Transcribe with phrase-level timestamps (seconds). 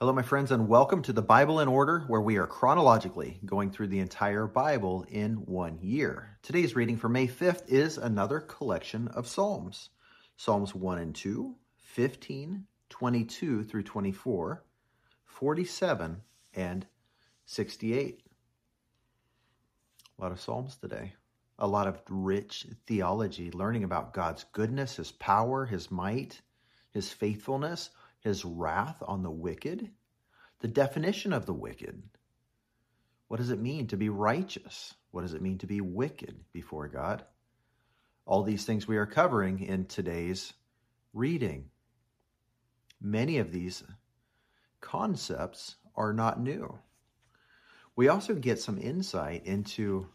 [0.00, 3.70] Hello, my friends, and welcome to the Bible in Order, where we are chronologically going
[3.70, 6.36] through the entire Bible in one year.
[6.42, 9.90] Today's reading for May 5th is another collection of Psalms
[10.36, 14.64] Psalms 1 and 2, 15, 22 through 24,
[15.26, 16.22] 47,
[16.54, 16.86] and
[17.46, 18.22] 68.
[20.18, 21.14] A lot of Psalms today.
[21.60, 26.42] A lot of rich theology, learning about God's goodness, His power, His might,
[26.90, 27.90] His faithfulness
[28.24, 29.90] his wrath on the wicked,
[30.60, 32.02] the definition of the wicked.
[33.28, 34.94] What does it mean to be righteous?
[35.10, 37.22] What does it mean to be wicked before God?
[38.24, 40.54] All these things we are covering in today's
[41.12, 41.66] reading.
[42.98, 43.84] Many of these
[44.80, 46.78] concepts are not new.
[47.94, 50.08] We also get some insight into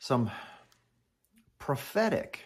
[0.00, 0.30] some
[1.58, 2.40] prophetic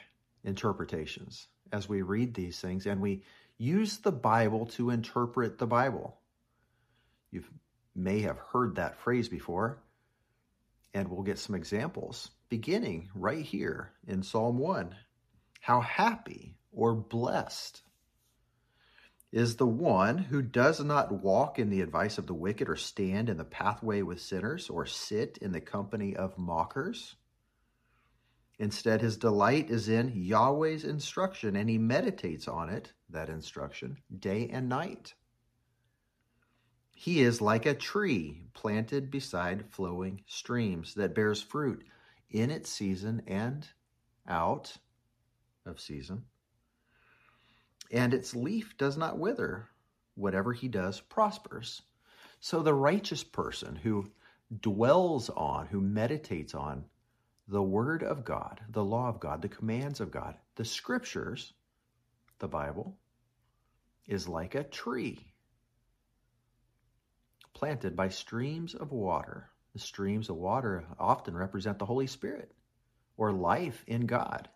[0.44, 3.24] interpretations as we read these things and we
[3.58, 6.16] use the Bible to interpret the Bible.
[7.32, 7.42] You
[7.96, 9.82] may have heard that phrase before,
[10.94, 14.94] and we'll get some examples beginning right here in Psalm 1.
[15.60, 17.82] How happy or blessed
[19.32, 23.28] is the one who does not walk in the advice of the wicked, or stand
[23.28, 27.16] in the pathway with sinners, or sit in the company of mockers.
[28.64, 34.48] Instead, his delight is in Yahweh's instruction, and he meditates on it, that instruction, day
[34.50, 35.12] and night.
[36.94, 41.84] He is like a tree planted beside flowing streams that bears fruit
[42.30, 43.68] in its season and
[44.26, 44.74] out
[45.66, 46.24] of season.
[47.90, 49.68] And its leaf does not wither.
[50.14, 51.82] Whatever he does prospers.
[52.40, 54.10] So the righteous person who
[54.62, 56.86] dwells on, who meditates on
[57.48, 61.52] the Word of God, the law of God, the commands of God, the Scriptures,
[62.38, 62.96] the Bible,
[64.06, 65.18] is like a tree
[67.54, 69.48] planted by streams of water.
[69.72, 72.52] The streams of water often represent the Holy Spirit
[73.16, 74.48] or life in God.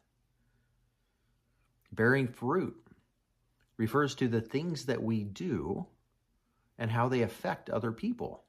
[1.92, 2.76] Bearing fruit
[3.76, 5.86] refers to the things that we do
[6.78, 8.44] and how they affect other people.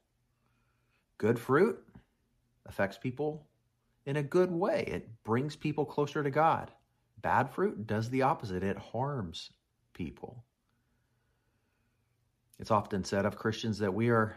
[1.18, 1.78] Good fruit
[2.66, 3.46] affects people
[4.06, 4.84] in a good way.
[4.86, 6.70] It brings people closer to God.
[7.20, 9.50] Bad fruit does the opposite, it harms
[9.92, 10.44] people.
[12.58, 14.36] It's often said of Christians that we are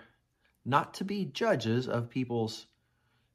[0.66, 2.68] not to be judges of people's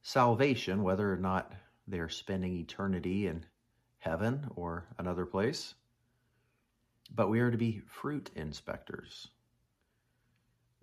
[0.03, 1.53] salvation, whether or not
[1.87, 3.45] they're spending eternity in
[3.99, 5.75] heaven or another place,
[7.15, 9.29] but we are to be fruit inspectors,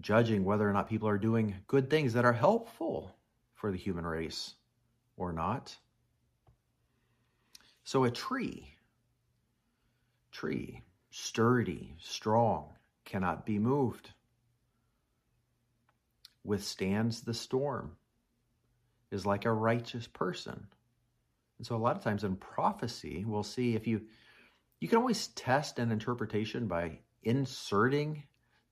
[0.02, 3.16] judging whether or not people are doing good things that are helpful
[3.54, 4.56] for the human race
[5.18, 5.76] or not.
[7.84, 8.76] So a tree,
[10.32, 10.82] tree,
[11.12, 12.74] sturdy, strong,
[13.06, 14.12] cannot be moved,
[16.44, 17.96] withstands the storm,
[19.12, 20.68] is like a righteous person.
[21.58, 24.02] And so a lot of times in prophecy, we'll see if you
[24.82, 28.24] you can always test an interpretation by inserting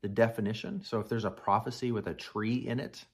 [0.02, 0.84] the definition.
[0.84, 3.06] So if there's a prophecy with a tree in it,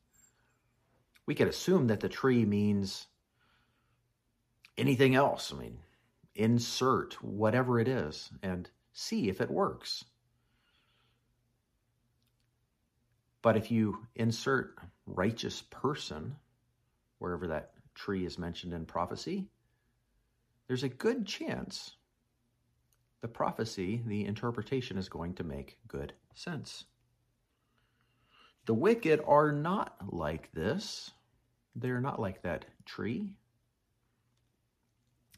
[1.25, 3.07] we could assume that the tree means
[4.79, 5.53] anything else.
[5.53, 5.77] I mean,
[6.35, 10.05] insert whatever it is and see if it works.
[13.41, 14.75] But if you insert
[15.05, 16.35] righteous person
[17.19, 19.47] wherever that tree is mentioned in prophecy,
[20.67, 21.95] there's a good chance
[23.21, 26.85] the prophecy, the interpretation is going to make good sense.
[28.65, 31.11] The wicked are not like this.
[31.75, 33.33] They're not like that tree.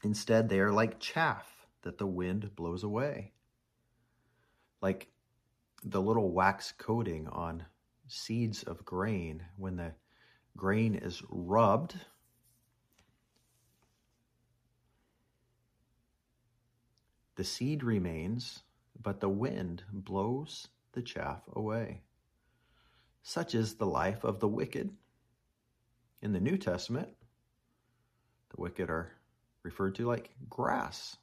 [0.03, 3.34] Instead, they are like chaff that the wind blows away,
[4.81, 5.07] like
[5.84, 7.66] the little wax coating on
[8.07, 9.94] seeds of grain when the
[10.57, 11.95] grain is rubbed.
[17.35, 18.63] The seed remains,
[19.01, 22.01] but the wind blows the chaff away.
[23.23, 24.91] Such is the life of the wicked.
[26.22, 27.09] In the New Testament,
[28.49, 29.11] the wicked are
[29.63, 31.17] referred to like grass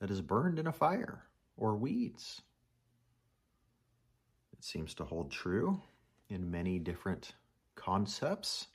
[0.00, 1.22] that is burned in a fire
[1.56, 2.42] or weeds.
[4.52, 5.80] It seems to hold true
[6.28, 7.32] in many different
[7.74, 8.66] concepts,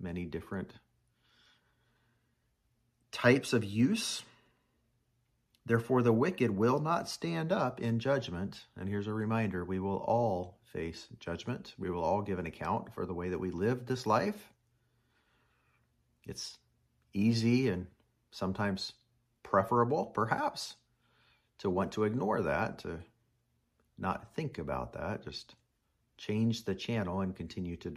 [0.00, 0.72] many different
[3.12, 4.22] types of use.
[5.64, 8.66] Therefore, the wicked will not stand up in judgment.
[8.78, 11.74] And here's a reminder we will all face judgment.
[11.78, 14.52] We will all give an account for the way that we live this life.
[16.24, 16.58] It's
[17.16, 17.86] easy and
[18.30, 18.92] sometimes
[19.42, 20.76] preferable, perhaps,
[21.58, 22.98] to want to ignore that, to
[23.98, 25.54] not think about that, just
[26.18, 27.92] change the channel and continue to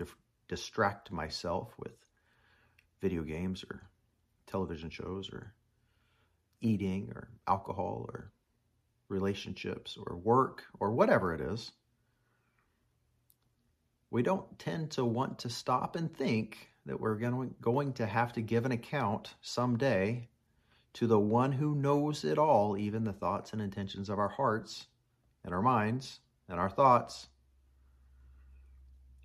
[0.47, 1.93] distract myself with
[3.01, 3.81] video games or
[4.47, 5.53] television shows or
[6.61, 8.31] eating or alcohol or
[9.09, 11.71] relationships or work or whatever it is,
[14.11, 18.41] we don't tend to want to stop and think that we're going to have to
[18.41, 20.27] give an account someday
[20.93, 24.87] to the one who knows it all, even the thoughts and intentions of our hearts
[25.43, 27.27] and our minds and our thoughts.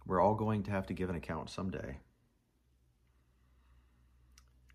[0.06, 1.98] We're all going to have to give an account someday.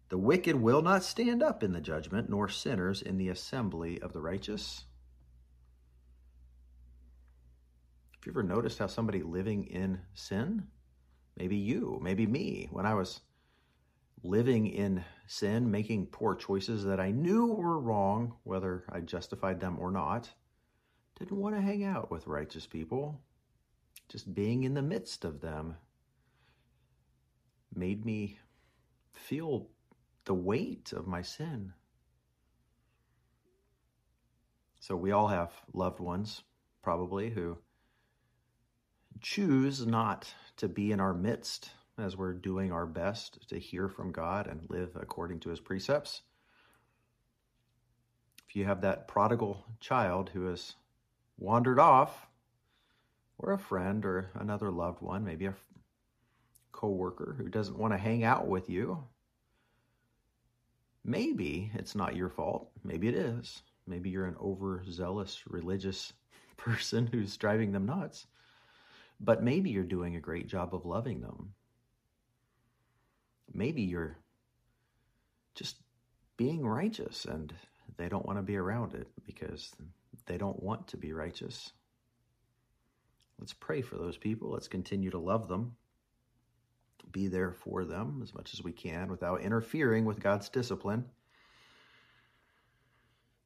[0.10, 4.12] The wicked will not stand up in the judgment, nor sinners in the assembly of
[4.12, 4.86] the righteous.
[8.16, 10.64] Have you ever noticed how somebody living in sin,
[11.40, 13.22] maybe you, maybe me, when I was
[14.22, 19.78] living in sin, making poor choices that I knew were wrong, whether I justified them
[19.80, 20.30] or not,
[21.18, 23.22] didn't want to hang out with righteous people.
[24.10, 25.76] Just being in the midst of them
[27.74, 28.38] made me
[29.14, 29.70] feel
[30.26, 31.74] the weight of my sin.
[34.82, 36.44] So we all have loved ones,
[36.82, 37.58] probably, who
[39.22, 44.12] choose not to be in our midst as we're doing our best to hear from
[44.12, 46.22] God and live according to his precepts.
[48.48, 50.76] If you have that prodigal child who has
[51.38, 52.28] wandered off,
[53.40, 55.56] or a friend or another loved one, maybe a
[56.72, 59.04] coworker who doesn't want to hang out with you,
[61.06, 62.70] maybe it's not your fault.
[62.84, 63.62] Maybe it is.
[63.88, 66.14] Maybe you're an overzealous religious
[66.58, 68.28] person who's driving them nuts.
[69.20, 71.54] But maybe you're doing a great job of loving them.
[73.54, 74.18] Maybe you're
[75.56, 75.78] just
[76.38, 77.54] being righteous and
[77.98, 79.72] they don't want to be around it because
[80.26, 81.74] they don't want to be righteous.
[83.40, 84.52] Let's pray for those people.
[84.52, 85.76] Let's continue to love them,
[87.12, 91.06] be there for them as much as we can without interfering with God's discipline.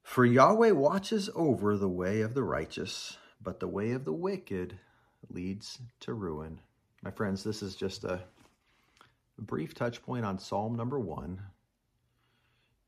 [0.02, 4.78] For Yahweh watches over the way of the righteous, but the way of the wicked
[5.30, 6.60] leads to ruin.
[7.02, 8.22] My friends, this is just a
[9.38, 11.40] brief touch point on Psalm number one.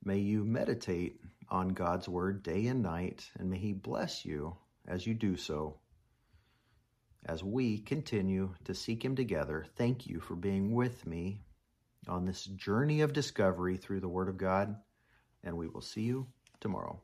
[0.03, 1.19] May you meditate
[1.49, 4.55] on God's word day and night, and may He bless you
[4.87, 5.77] as you do so.
[7.25, 11.41] As we continue to seek Him together, thank you for being with me
[12.07, 14.75] on this journey of discovery through the Word of God,
[15.43, 16.27] and we will see you
[16.59, 17.01] tomorrow.